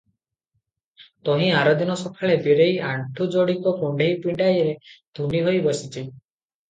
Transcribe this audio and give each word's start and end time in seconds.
ତହିଁ 1.27 1.49
ଆରଦିନ 1.57 1.97
ସଖାଳେ 2.03 2.37
ବୀରେଇ 2.47 2.73
ଆଣ୍ଠୁ 2.93 3.27
ଯୋଡିକ 3.35 3.75
କୁଣ୍ଢେଇ 3.83 4.17
ପିଣ୍ଡାରେ 4.25 4.75
ତୁନି 5.21 5.43
ହୋଇ 5.49 5.61
ବସିଛି। 5.69 6.05